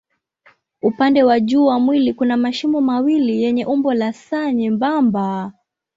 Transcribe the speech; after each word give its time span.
Upande 0.81 1.23
wa 1.23 1.39
juu 1.39 1.65
wa 1.65 1.79
mwili 1.79 2.13
kuna 2.13 2.37
mashimo 2.37 2.81
mawili 2.81 3.43
yenye 3.43 3.65
umbo 3.65 3.93
la 3.93 4.07
S 4.07 4.31
nyembamba. 4.53 5.53